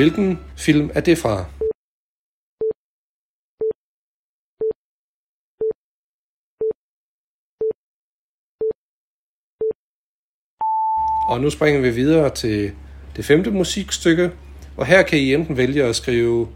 Hvilken 0.00 0.38
film 0.56 0.90
er 0.94 1.00
det 1.00 1.18
fra? 1.18 1.44
Og 11.28 11.40
nu 11.40 11.50
springer 11.50 11.80
vi 11.80 11.90
videre 11.90 12.34
til 12.34 12.72
det 13.16 13.24
femte 13.24 13.50
musikstykke, 13.50 14.30
og 14.76 14.86
her 14.86 15.02
kan 15.02 15.18
I 15.18 15.34
enten 15.34 15.56
vælge 15.56 15.84
at 15.84 15.96
skrive 15.96 16.48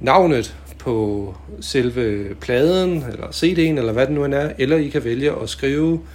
navnet 0.00 0.56
på 0.78 1.34
selve 1.60 2.34
pladen, 2.34 3.02
eller 3.02 3.26
CD'en, 3.26 3.78
eller 3.78 3.92
hvad 3.92 4.06
det 4.06 4.14
nu 4.14 4.24
end 4.24 4.34
er, 4.34 4.52
eller 4.58 4.76
I 4.76 4.88
kan 4.88 5.04
vælge 5.04 5.32
at 5.42 5.48
skrive 5.48 6.06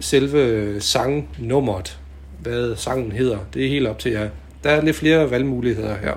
selve 0.00 0.80
sangnummeret, 0.80 2.00
hvad 2.42 2.76
sangen 2.76 3.12
hedder. 3.12 3.38
Det 3.54 3.64
er 3.64 3.68
helt 3.68 3.86
op 3.86 3.98
til 3.98 4.12
jer. 4.12 4.30
Der 4.64 4.70
er 4.70 4.82
lidt 4.82 4.96
flere 4.96 5.30
valgmuligheder 5.30 5.96
her. 5.96 6.14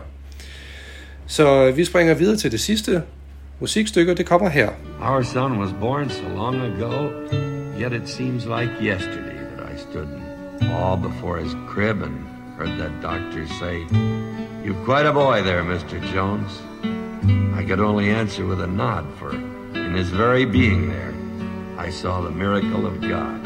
Så 1.27 1.67
øh, 1.67 1.77
vi 1.77 1.85
springer 1.85 2.13
videre 2.13 2.35
til 2.37 2.51
det 2.51 2.59
sidste 2.59 3.03
musikstykke, 3.59 4.13
det 4.13 4.25
kommer 4.25 4.49
her. 4.49 4.69
Our 5.01 5.21
son 5.23 5.59
was 5.59 5.69
born 5.79 6.09
so 6.09 6.27
long 6.35 6.55
ago, 6.55 7.09
yet 7.79 7.93
it 7.93 8.09
seems 8.09 8.45
like 8.45 8.71
yesterday 8.81 9.39
that 9.55 9.73
I 9.73 9.77
stood 9.77 10.07
all 10.61 10.97
before 10.97 11.37
his 11.37 11.55
crib 11.67 12.01
and 12.01 12.13
heard 12.57 12.79
that 12.79 12.91
doctor 13.01 13.47
say, 13.59 13.75
You've 14.65 14.85
quite 14.85 15.05
a 15.05 15.13
boy 15.13 15.41
there, 15.43 15.63
Mr. 15.63 16.01
Jones. 16.13 16.51
I 17.59 17.63
could 17.63 17.79
only 17.79 18.09
answer 18.09 18.45
with 18.45 18.61
a 18.61 18.67
nod, 18.67 19.05
for 19.19 19.31
in 19.73 19.93
his 19.95 20.09
very 20.09 20.45
being 20.45 20.89
there, 20.89 21.13
I 21.77 21.89
saw 21.89 22.21
the 22.21 22.31
miracle 22.31 22.85
of 22.85 23.01
God. 23.01 23.39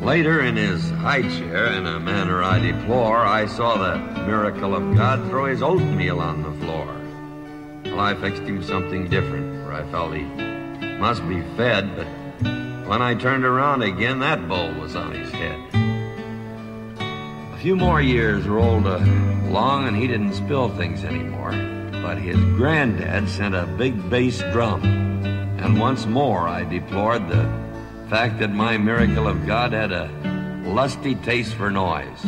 Later, 0.00 0.40
in 0.40 0.56
his 0.56 0.90
high 0.92 1.20
chair, 1.20 1.72
in 1.72 1.86
a 1.86 2.00
manner 2.00 2.42
I 2.42 2.58
deplore, 2.58 3.18
I 3.18 3.44
saw 3.44 3.76
the 3.76 3.98
miracle 4.24 4.74
of 4.74 4.96
God 4.96 5.28
throw 5.28 5.44
his 5.44 5.62
oatmeal 5.62 6.20
on 6.20 6.42
the 6.42 6.52
floor. 6.64 6.86
Well, 7.84 8.00
I 8.00 8.14
fixed 8.14 8.42
him 8.44 8.62
something 8.62 9.10
different, 9.10 9.62
for 9.62 9.74
I 9.74 9.82
felt 9.90 10.14
he 10.14 10.22
must 10.96 11.28
be 11.28 11.42
fed, 11.54 11.94
but 11.96 12.06
when 12.88 13.02
I 13.02 13.14
turned 13.14 13.44
around 13.44 13.82
again, 13.82 14.20
that 14.20 14.48
bowl 14.48 14.72
was 14.80 14.96
on 14.96 15.12
his 15.12 15.30
head. 15.32 15.60
A 17.52 17.58
few 17.58 17.76
more 17.76 18.00
years 18.00 18.48
rolled 18.48 18.86
uh, 18.86 19.04
along, 19.48 19.86
and 19.86 19.94
he 19.94 20.06
didn't 20.06 20.32
spill 20.32 20.70
things 20.70 21.04
anymore, 21.04 21.52
but 22.00 22.16
his 22.16 22.36
granddad 22.56 23.28
sent 23.28 23.54
a 23.54 23.66
big 23.66 24.08
bass 24.08 24.38
drum, 24.50 24.82
and 24.82 25.78
once 25.78 26.06
more 26.06 26.48
I 26.48 26.64
deplored 26.64 27.28
the 27.28 27.69
fact 28.10 28.40
that 28.40 28.50
my 28.50 28.76
miracle 28.76 29.28
of 29.28 29.36
God 29.46 29.72
had 29.72 29.92
a 29.92 30.08
lusty 30.66 31.14
taste 31.14 31.54
for 31.54 31.70
noise. 31.70 32.24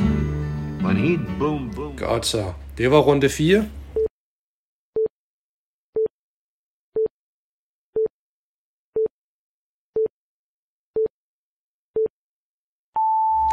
When 0.81 0.97
he'd 0.97 1.39
boom, 1.39 1.73
boom. 1.75 1.97
Godt 1.97 2.27
så. 2.27 2.53
Det 2.79 2.91
var 2.91 2.99
runde 2.99 3.29
4. 3.29 3.69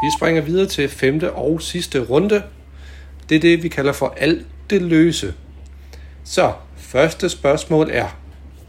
Vi 0.03 0.09
springer 0.17 0.41
videre 0.41 0.67
til 0.67 0.89
femte 0.89 1.33
og 1.33 1.61
sidste 1.61 2.05
runde. 2.05 2.43
Det 3.29 3.35
er 3.35 3.39
det, 3.39 3.63
vi 3.63 3.67
kalder 3.67 3.93
for 3.93 4.13
alt 4.17 4.47
det 4.69 4.81
løse. 4.81 5.33
Så, 6.23 6.53
første 6.75 7.29
spørgsmål 7.29 7.89
er, 7.91 8.07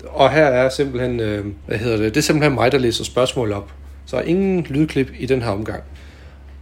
og 0.07 0.31
her 0.31 0.45
er 0.45 0.69
simpelthen, 0.69 1.21
øh, 1.21 1.47
hvad 1.67 1.79
hedder 1.79 1.97
det, 1.97 2.15
det 2.15 2.21
er 2.21 2.25
simpelthen 2.25 2.55
mig, 2.55 2.73
der 2.73 2.79
læser 2.79 3.05
spørgsmål 3.05 3.53
op. 3.53 3.73
Så 4.07 4.21
ingen 4.21 4.63
lydklip 4.63 5.13
i 5.19 5.27
den 5.27 5.43
her 5.43 5.51
omgang. 5.51 5.83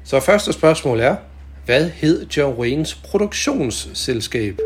Så 0.05 0.21
første 0.21 0.53
spørgsmål 0.53 1.01
er, 1.01 1.17
hvad 1.65 1.91
hed 1.91 2.27
John 2.27 2.59
Waynes 2.59 2.95
produktionsselskab? 2.95 4.61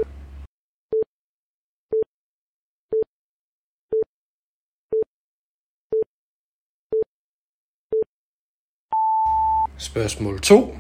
Spørgsmål 9.78 10.40
2. 10.40 10.78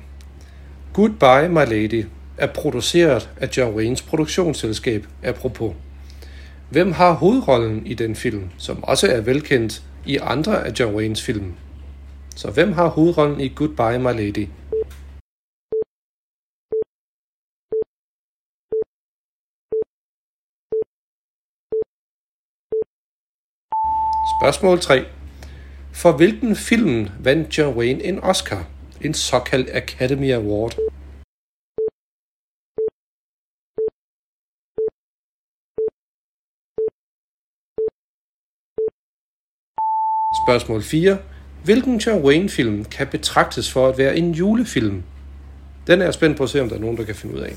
Goodbye 0.92 1.48
My 1.48 1.66
Lady 1.70 2.06
er 2.38 2.46
produceret 2.46 3.30
af 3.36 3.56
John 3.56 3.74
Waynes 3.74 4.02
produktionsselskab 4.02 5.06
apropos. 5.22 5.74
Hvem 6.72 6.92
har 6.92 7.12
hovedrollen 7.12 7.86
i 7.86 7.94
den 7.94 8.16
film, 8.16 8.50
som 8.58 8.84
også 8.84 9.06
er 9.06 9.20
velkendt 9.20 9.82
i 10.06 10.16
andre 10.16 10.66
af 10.66 10.72
John 10.80 10.94
Waynes 10.94 11.22
film? 11.22 11.54
Så 12.36 12.50
hvem 12.50 12.72
har 12.72 12.88
hovedrollen 12.88 13.40
i 13.40 13.48
Goodbye 13.48 13.98
My 13.98 14.12
Lady? 14.20 14.48
Spørgsmål 24.40 24.80
3. 24.80 25.04
For 25.92 26.12
hvilken 26.16 26.56
film 26.56 27.08
vandt 27.20 27.58
John 27.58 27.76
Wayne 27.78 28.04
en 28.04 28.18
Oscar? 28.20 28.64
En 29.00 29.14
såkaldt 29.14 29.70
Academy 29.70 30.32
Award. 30.32 30.72
Spørgsmål 40.46 40.82
4. 40.82 41.18
Hvilken 41.64 41.98
John 41.98 42.24
Wayne-film 42.24 42.84
kan 42.84 43.06
betragtes 43.06 43.72
for 43.72 43.88
at 43.88 43.98
være 43.98 44.16
en 44.16 44.32
julefilm? 44.32 45.02
Den 45.86 46.00
er 46.00 46.04
jeg 46.04 46.14
spændt 46.14 46.36
på 46.36 46.42
at 46.42 46.50
se, 46.50 46.60
om 46.60 46.68
der 46.68 46.76
er 46.76 46.80
nogen, 46.80 46.96
der 46.96 47.04
kan 47.04 47.14
finde 47.14 47.34
ud 47.34 47.40
af. 47.40 47.56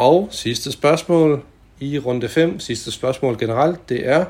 Og 0.00 0.28
sidste 0.30 0.72
spørgsmål 0.72 1.42
i 1.80 1.98
runde 1.98 2.28
5, 2.28 2.60
sidste 2.60 2.92
spørgsmål 2.92 3.38
generelt, 3.38 3.88
det 3.88 4.08
er, 4.08 4.24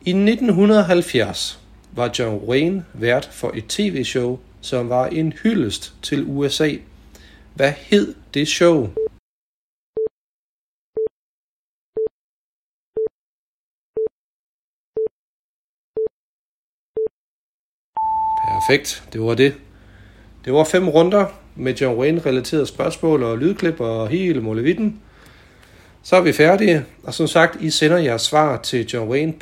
i 0.00 0.10
1970 0.10 1.60
var 1.92 2.10
John 2.18 2.48
Wayne 2.48 2.84
vært 2.94 3.28
for 3.32 3.50
et 3.54 3.64
tv-show, 3.68 4.38
som 4.60 4.88
var 4.88 5.06
en 5.06 5.32
hyldest 5.32 5.94
til 6.02 6.24
USA. 6.26 6.70
Hvad 7.56 7.72
hed 7.72 8.14
det 8.34 8.48
show? 8.48 8.88
Perfekt, 18.48 19.08
det 19.12 19.20
var 19.20 19.34
det. 19.34 19.54
Det 20.44 20.52
var 20.52 20.64
fem 20.64 20.88
runder 20.88 21.26
med 21.56 21.74
John 21.74 21.98
Wayne-relaterede 21.98 22.66
spørgsmål 22.66 23.22
og 23.22 23.38
lydklip 23.38 23.80
og 23.80 24.08
hele 24.08 24.40
molevitten. 24.40 25.02
Så 26.02 26.16
er 26.16 26.20
vi 26.20 26.32
færdige, 26.32 26.84
og 27.02 27.14
som 27.14 27.26
sagt, 27.26 27.62
I 27.62 27.70
sender 27.70 27.98
jeres 27.98 28.22
svar 28.22 28.62
til 28.62 28.86
John 28.86 29.10
Wayne 29.10 29.34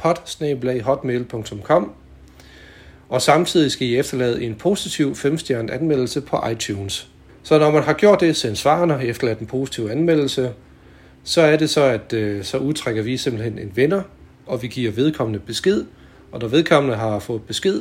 og 3.08 3.22
samtidig 3.22 3.70
skal 3.70 3.86
I 3.86 3.96
efterlade 3.96 4.44
en 4.44 4.54
positiv 4.54 5.12
5-stjernet 5.12 5.70
anmeldelse 5.70 6.20
på 6.20 6.48
iTunes. 6.52 7.13
Så 7.44 7.58
når 7.58 7.70
man 7.70 7.82
har 7.82 7.92
gjort 7.92 8.20
det, 8.20 8.36
send 8.36 8.56
svarene 8.56 8.94
og 8.94 9.04
efterladt 9.04 9.38
en 9.38 9.46
positiv 9.46 9.88
anmeldelse, 9.90 10.52
så 11.24 11.40
er 11.40 11.56
det 11.56 11.70
så, 11.70 11.82
at 11.82 12.12
øh, 12.12 12.44
så 12.44 12.58
udtrækker 12.58 13.02
vi 13.02 13.16
simpelthen 13.16 13.58
en 13.58 13.72
vinder, 13.74 14.02
og 14.46 14.62
vi 14.62 14.66
giver 14.68 14.92
vedkommende 14.92 15.38
besked, 15.38 15.84
og 16.32 16.40
når 16.40 16.48
vedkommende 16.48 16.96
har 16.96 17.18
fået 17.18 17.42
besked, 17.42 17.80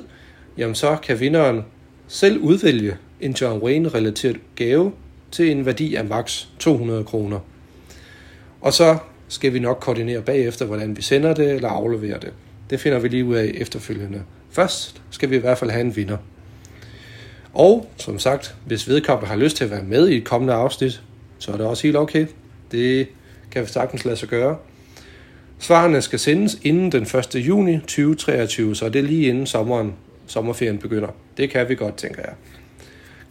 jamen 0.57 0.75
så 0.75 0.97
kan 1.03 1.19
vinderen 1.19 1.65
selv 2.07 2.39
udvælge 2.39 2.97
en 3.21 3.31
John 3.31 3.63
Wayne-relateret 3.63 4.39
gave 4.55 4.91
til 5.31 5.51
en 5.51 5.65
værdi 5.65 5.95
af 5.95 6.05
maks 6.05 6.49
200 6.59 7.03
kroner. 7.03 7.39
Og 8.61 8.73
så 8.73 8.97
skal 9.27 9.53
vi 9.53 9.59
nok 9.59 9.77
koordinere 9.81 10.21
bagefter, 10.21 10.65
hvordan 10.65 10.97
vi 10.97 11.01
sender 11.01 11.33
det 11.33 11.51
eller 11.51 11.69
afleverer 11.69 12.19
det. 12.19 12.33
Det 12.69 12.79
finder 12.79 12.99
vi 12.99 13.07
lige 13.07 13.25
ud 13.25 13.35
af 13.35 13.51
efterfølgende. 13.55 14.21
Først 14.49 15.01
skal 15.09 15.29
vi 15.29 15.35
i 15.35 15.39
hvert 15.39 15.57
fald 15.57 15.71
have 15.71 15.85
en 15.85 15.95
vinder. 15.95 16.17
Og 17.53 17.89
som 17.97 18.19
sagt, 18.19 18.55
hvis 18.65 18.87
vedkommende 18.87 19.27
har 19.27 19.35
lyst 19.35 19.57
til 19.57 19.63
at 19.63 19.71
være 19.71 19.83
med 19.83 20.07
i 20.07 20.17
et 20.17 20.23
kommende 20.23 20.53
afsnit, 20.53 21.01
så 21.39 21.51
er 21.51 21.57
det 21.57 21.65
også 21.65 21.83
helt 21.83 21.97
okay. 21.97 22.27
Det 22.71 23.07
kan 23.51 23.61
vi 23.61 23.67
sagtens 23.67 24.05
lade 24.05 24.15
sig 24.15 24.29
gøre. 24.29 24.57
Svarene 25.59 26.01
skal 26.01 26.19
sendes 26.19 26.57
inden 26.63 26.91
den 26.91 27.03
1. 27.03 27.35
juni 27.35 27.79
2023, 27.79 28.75
så 28.75 28.89
det 28.89 28.99
er 28.99 29.03
lige 29.03 29.27
inden 29.27 29.45
sommeren, 29.45 29.93
sommerferien 30.27 30.77
begynder. 30.77 31.07
Det 31.37 31.49
kan 31.49 31.69
vi 31.69 31.75
godt, 31.75 31.95
tænker 31.95 32.21
jeg. 32.21 32.33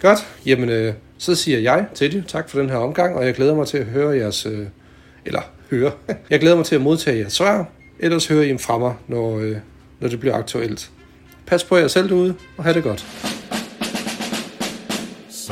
Godt, 0.01 0.19
jamen 0.47 0.69
øh, 0.69 0.95
så 1.19 1.35
siger 1.35 1.59
jeg 1.59 1.87
til 1.95 2.15
jer 2.15 2.23
tak 2.29 2.51
for 2.51 2.61
den 2.61 2.71
her 2.71 2.77
omgang, 2.77 3.17
og 3.17 3.27
jeg 3.27 3.35
glæder 3.35 3.55
mig 3.55 3.67
til 3.67 3.79
at 3.79 3.87
høre 3.87 4.17
jeres, 4.17 4.47
øh, 4.47 4.67
eller 5.25 5.41
høre, 5.71 5.93
jeg 6.31 6.41
glæder 6.41 6.57
mig 6.57 6.65
til 6.65 6.75
at 6.75 6.81
modtage 6.81 7.19
jeres 7.19 7.33
svar, 7.33 7.69
ellers 7.99 8.27
hører 8.27 8.43
I 8.43 8.49
dem 8.49 8.59
fra 8.59 8.79
mig, 8.79 8.95
når, 9.09 9.39
øh, 9.39 9.57
når 10.01 10.09
det 10.09 10.21
bliver 10.21 10.35
aktuelt. 10.35 10.91
Pas 11.47 11.65
på 11.65 11.77
jer 11.77 11.89
selv 11.89 12.09
derude, 12.09 12.35
og 12.57 12.65
have 12.65 12.75
det 12.75 12.83
godt. 12.83 13.07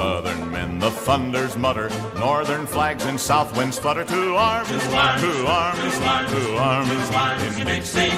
Southern 0.00 0.50
men, 0.50 0.78
the 0.78 0.90
thunders 0.90 1.58
mutter, 1.58 1.90
northern 2.18 2.66
flags 2.66 3.04
and 3.04 3.20
south 3.20 3.54
winds 3.54 3.78
flutter 3.78 4.02
to 4.02 4.34
arms, 4.34 4.66
to 4.70 4.96
arms, 4.96 5.20
to 5.20 5.46
arms, 5.46 5.98
to 6.32 6.56
arms, 6.56 7.58
in 7.58 7.66
Dixie. 7.66 8.10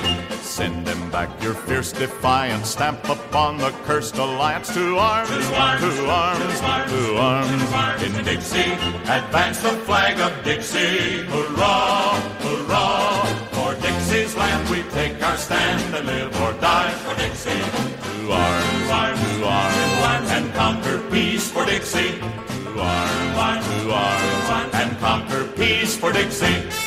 Send 0.43 0.87
them 0.87 1.11
back 1.11 1.29
your 1.43 1.55
fierce 1.55 1.91
defiance, 1.91 2.69
stamp 2.69 3.09
upon 3.09 3.59
the 3.59 3.71
cursed 3.83 4.15
alliance 4.15 4.73
to 4.73 4.97
arms, 4.97 5.29
to 5.29 5.57
arms, 5.57 5.99
to 5.99 7.17
arms, 7.17 8.03
in 8.05 8.25
Dixie. 8.25 8.75
Advance 9.19 9.59
the 9.59 9.75
flag 9.85 10.21
of 10.21 10.45
Dixie, 10.45 11.25
hurrah, 11.33 12.15
hurrah. 12.45 13.25
For 13.51 13.75
Dixie's 13.83 14.37
land 14.37 14.69
we 14.71 14.85
take 14.91 15.21
our 15.21 15.37
stand 15.37 15.97
and 15.97 16.07
live 16.07 16.41
or 16.43 16.53
die 16.61 16.93
for 17.03 17.17
Dixie. 17.17 17.51
To 17.51 18.31
arms, 18.31 19.19
to 19.19 19.45
arms, 19.45 20.31
and 20.31 20.55
conquer 20.55 20.92
peace 21.13 21.51
for 21.51 21.67
Dixie. 21.67 22.19
To 22.19 22.81
arms, 22.81 23.67
to 23.67 23.93
arms, 23.93 24.73
and 24.73 24.99
conquer 24.99 25.45
peace 25.59 25.95
for 25.95 26.11
Dixie. 26.11 26.82